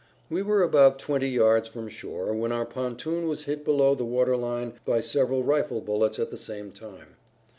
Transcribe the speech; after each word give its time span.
We 0.31 0.41
were 0.41 0.63
about 0.63 0.97
twenty 0.97 1.29
yards 1.29 1.67
from 1.69 1.87
shore 1.87 2.33
when 2.33 2.51
our 2.51 2.65
pontoon 2.65 3.27
was 3.27 3.43
hit 3.43 3.63
below 3.63 3.93
the 3.93 4.03
water 4.03 4.35
line 4.35 4.73
by 4.83 4.99
several 5.01 5.43
rifle 5.43 5.79
bullets 5.79 6.17
at 6.17 6.31
the 6.31 6.37
same 6.39 6.71
time. 6.71 7.17